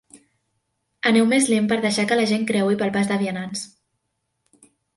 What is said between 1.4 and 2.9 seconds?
lent per deixar que la gent creui